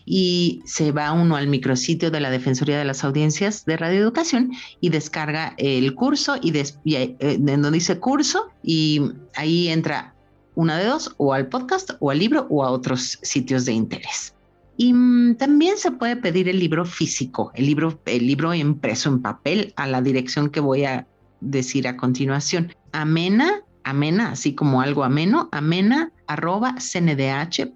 y 0.04 0.62
se 0.64 0.92
va 0.92 1.12
uno 1.12 1.36
al 1.36 1.46
micrositio 1.46 2.10
de 2.10 2.20
la 2.20 2.30
Defensoría 2.30 2.78
de 2.78 2.84
las 2.84 3.04
Audiencias 3.04 3.64
de 3.64 3.76
Radioeducación 3.76 4.52
y 4.80 4.88
descarga 4.88 5.54
el 5.58 5.94
curso 5.94 6.36
y, 6.40 6.56
eh, 6.56 7.16
en 7.20 7.44
donde 7.44 7.70
dice 7.70 7.98
curso 7.98 8.50
y 8.62 9.00
ahí 9.34 9.68
entra 9.68 10.14
una 10.54 10.78
de 10.78 10.86
dos 10.86 11.14
o 11.16 11.32
al 11.32 11.48
podcast 11.48 11.92
o 12.00 12.10
al 12.10 12.18
libro 12.18 12.46
o 12.50 12.64
a 12.64 12.70
otros 12.70 13.18
sitios 13.22 13.64
de 13.64 13.72
interés. 13.72 14.34
Y 14.76 14.92
mm, 14.92 15.36
también 15.36 15.76
se 15.76 15.90
puede 15.90 16.16
pedir 16.16 16.48
el 16.48 16.58
libro 16.58 16.84
físico, 16.84 17.52
el 17.54 17.66
libro, 17.66 18.00
el 18.06 18.26
libro 18.26 18.54
impreso 18.54 19.08
en 19.08 19.22
papel 19.22 19.72
a 19.76 19.86
la 19.86 20.00
dirección 20.00 20.50
que 20.50 20.60
voy 20.60 20.84
a 20.84 21.06
decir 21.40 21.86
a 21.86 21.96
continuación. 21.96 22.74
Amena, 22.92 23.62
amena, 23.84 24.32
así 24.32 24.54
como 24.54 24.80
algo 24.80 25.04
ameno, 25.04 25.48
amena 25.52 26.12
arroba 26.26 26.76
cndh.org.mx. 26.78 27.70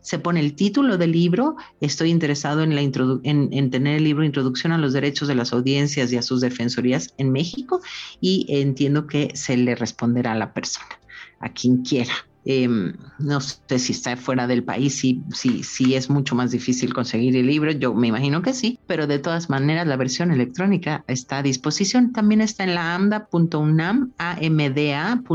Se 0.00 0.18
pone 0.18 0.40
el 0.40 0.54
título 0.54 0.98
del 0.98 1.12
libro. 1.12 1.54
Estoy 1.80 2.10
interesado 2.10 2.64
en, 2.64 2.74
la 2.74 2.80
en, 2.80 3.48
en, 3.52 3.70
tener 3.70 3.98
el 3.98 4.04
libro 4.04 4.24
Introducción 4.24 4.72
a 4.72 4.78
los 4.78 4.92
Derechos 4.92 5.28
de 5.28 5.36
las 5.36 5.52
Audiencias 5.52 6.12
y 6.12 6.16
a 6.16 6.22
sus 6.22 6.40
Defensorías 6.40 7.14
en 7.18 7.30
México 7.30 7.80
y 8.20 8.46
entiendo 8.48 9.06
que 9.06 9.30
se 9.34 9.56
le 9.56 9.76
responderá 9.76 10.32
a 10.32 10.36
la 10.36 10.52
persona, 10.52 10.98
a 11.38 11.50
quien 11.50 11.82
quiera. 11.84 12.12
Em, 12.44 12.94
no 13.18 13.40
sé 13.40 13.78
si 13.78 13.92
está 13.92 14.16
fuera 14.16 14.48
del 14.48 14.64
país, 14.64 14.98
si, 14.98 15.22
si, 15.32 15.62
si 15.62 15.94
es 15.94 16.10
mucho 16.10 16.34
más 16.34 16.50
difícil 16.50 16.92
conseguir 16.92 17.36
el 17.36 17.46
libro, 17.46 17.70
yo 17.70 17.94
me 17.94 18.08
imagino 18.08 18.42
que 18.42 18.52
sí, 18.52 18.80
pero 18.86 19.06
de 19.06 19.20
todas 19.20 19.48
maneras 19.48 19.86
la 19.86 19.96
versión 19.96 20.32
electrónica 20.32 21.04
está 21.06 21.38
a 21.38 21.42
disposición. 21.42 22.12
También 22.12 22.40
está 22.40 22.64
en 22.64 22.74
la 22.74 22.94
amda.unam, 22.94 24.12
amda.unam.mx. 24.18 25.26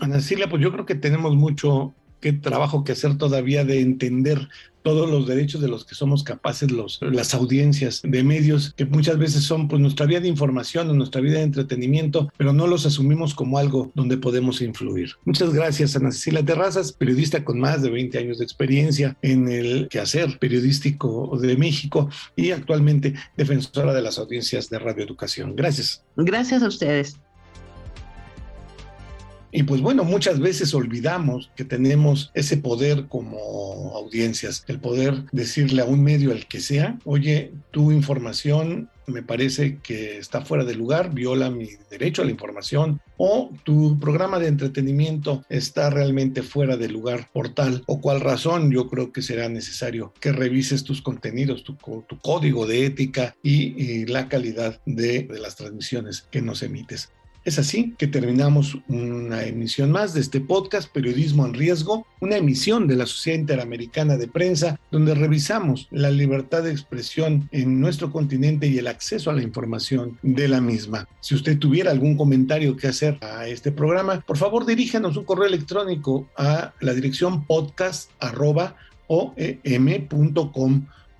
Ana 0.00 0.20
Silvia, 0.20 0.48
pues 0.48 0.62
yo 0.62 0.70
creo 0.70 0.86
que 0.86 0.94
tenemos 0.94 1.34
mucho 1.34 1.92
qué 2.20 2.32
trabajo 2.32 2.84
que 2.84 2.92
hacer 2.92 3.16
todavía 3.16 3.64
de 3.64 3.80
entender 3.80 4.48
todos 4.82 5.10
los 5.10 5.26
derechos 5.26 5.60
de 5.60 5.68
los 5.68 5.84
que 5.84 5.94
somos 5.94 6.22
capaces 6.22 6.70
los, 6.70 6.98
las 7.02 7.34
audiencias 7.34 8.00
de 8.02 8.22
medios, 8.22 8.72
que 8.74 8.86
muchas 8.86 9.18
veces 9.18 9.42
son 9.42 9.68
pues, 9.68 9.82
nuestra 9.82 10.06
vía 10.06 10.20
de 10.20 10.28
información 10.28 10.96
nuestra 10.96 11.20
vida 11.20 11.38
de 11.38 11.44
entretenimiento, 11.44 12.32
pero 12.36 12.52
no 12.52 12.66
los 12.66 12.86
asumimos 12.86 13.34
como 13.34 13.58
algo 13.58 13.92
donde 13.94 14.16
podemos 14.16 14.62
influir. 14.62 15.10
Muchas 15.24 15.52
gracias, 15.52 15.94
Ana 15.96 16.10
Cecilia 16.10 16.44
Terrazas, 16.44 16.92
periodista 16.92 17.44
con 17.44 17.60
más 17.60 17.82
de 17.82 17.90
20 17.90 18.18
años 18.18 18.38
de 18.38 18.44
experiencia 18.44 19.16
en 19.22 19.48
el 19.48 19.88
quehacer 19.88 20.38
periodístico 20.38 21.38
de 21.38 21.56
México 21.56 22.08
y 22.34 22.52
actualmente 22.52 23.14
defensora 23.36 23.92
de 23.92 24.02
las 24.02 24.18
audiencias 24.18 24.70
de 24.70 24.78
radioeducación. 24.78 25.54
Gracias. 25.54 26.02
Gracias 26.16 26.62
a 26.62 26.68
ustedes. 26.68 27.18
Y 29.50 29.62
pues 29.62 29.80
bueno, 29.80 30.04
muchas 30.04 30.40
veces 30.40 30.74
olvidamos 30.74 31.50
que 31.56 31.64
tenemos 31.64 32.30
ese 32.34 32.58
poder 32.58 33.06
como 33.08 33.92
audiencias, 33.94 34.64
el 34.68 34.78
poder 34.78 35.24
decirle 35.32 35.82
a 35.82 35.86
un 35.86 36.02
medio, 36.02 36.32
al 36.32 36.46
que 36.46 36.60
sea, 36.60 36.98
oye, 37.04 37.52
tu 37.70 37.90
información 37.90 38.90
me 39.08 39.22
parece 39.22 39.78
que 39.78 40.18
está 40.18 40.42
fuera 40.42 40.64
de 40.64 40.74
lugar, 40.74 41.12
viola 41.12 41.50
mi 41.50 41.70
derecho 41.90 42.22
a 42.22 42.24
la 42.24 42.30
información, 42.30 43.00
o 43.16 43.50
tu 43.64 43.98
programa 43.98 44.38
de 44.38 44.48
entretenimiento 44.48 45.44
está 45.48 45.90
realmente 45.90 46.42
fuera 46.42 46.76
de 46.76 46.88
lugar 46.88 47.30
por 47.32 47.54
tal 47.54 47.82
o 47.86 48.00
cual 48.00 48.20
razón, 48.20 48.70
yo 48.70 48.88
creo 48.88 49.12
que 49.12 49.22
será 49.22 49.48
necesario 49.48 50.12
que 50.20 50.32
revises 50.32 50.84
tus 50.84 51.02
contenidos, 51.02 51.64
tu, 51.64 51.76
código 52.22 52.66
de 52.66 52.86
ética 52.86 53.34
y, 53.42 54.04
la 54.06 54.28
calidad 54.28 54.80
de 54.84 55.26
las 55.40 55.56
transmisiones 55.56 56.26
que 56.30 56.42
nos 56.42 56.62
emites. 56.62 57.10
Es 57.48 57.58
así 57.58 57.94
que 57.96 58.06
terminamos 58.06 58.76
una 58.88 59.42
emisión 59.44 59.90
más 59.90 60.12
de 60.12 60.20
este 60.20 60.38
podcast 60.38 60.92
Periodismo 60.92 61.46
en 61.46 61.54
Riesgo, 61.54 62.06
una 62.20 62.36
emisión 62.36 62.86
de 62.86 62.94
la 62.94 63.06
Sociedad 63.06 63.38
Interamericana 63.38 64.18
de 64.18 64.28
Prensa, 64.28 64.78
donde 64.90 65.14
revisamos 65.14 65.88
la 65.90 66.10
libertad 66.10 66.64
de 66.64 66.72
expresión 66.72 67.48
en 67.50 67.80
nuestro 67.80 68.12
continente 68.12 68.66
y 68.66 68.76
el 68.76 68.86
acceso 68.86 69.30
a 69.30 69.32
la 69.32 69.42
información 69.42 70.18
de 70.20 70.46
la 70.46 70.60
misma. 70.60 71.08
Si 71.20 71.34
usted 71.34 71.58
tuviera 71.58 71.90
algún 71.90 72.18
comentario 72.18 72.76
que 72.76 72.88
hacer 72.88 73.16
a 73.22 73.48
este 73.48 73.72
programa, 73.72 74.22
por 74.26 74.36
favor 74.36 74.66
diríjanos 74.66 75.16
un 75.16 75.24
correo 75.24 75.46
electrónico 75.46 76.28
a 76.36 76.74
la 76.80 76.92
dirección 76.92 77.46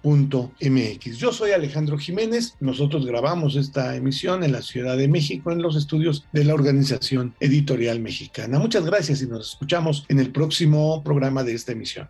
podcast.oem.com 0.02 0.50
MX. 0.61 1.18
Yo 1.18 1.32
soy 1.32 1.52
Alejandro 1.52 1.98
Jiménez, 1.98 2.56
nosotros 2.61 3.06
grabamos 3.06 3.56
esta 3.56 3.96
emisión 3.96 4.44
en 4.44 4.52
la 4.52 4.62
Ciudad 4.62 4.96
de 4.96 5.08
México 5.08 5.50
en 5.52 5.62
los 5.62 5.76
estudios 5.76 6.24
de 6.32 6.44
la 6.44 6.54
Organización 6.54 7.34
Editorial 7.40 8.00
Mexicana. 8.00 8.58
Muchas 8.58 8.84
gracias 8.84 9.22
y 9.22 9.26
nos 9.26 9.50
escuchamos 9.50 10.04
en 10.08 10.20
el 10.20 10.30
próximo 10.30 11.02
programa 11.02 11.42
de 11.44 11.54
esta 11.54 11.72
emisión. 11.72 12.08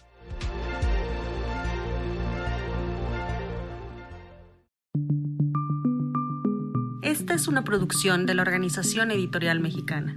Esta 7.02 7.34
es 7.34 7.48
una 7.48 7.64
producción 7.64 8.26
de 8.26 8.34
la 8.34 8.42
Organización 8.42 9.10
Editorial 9.10 9.60
Mexicana. 9.60 10.16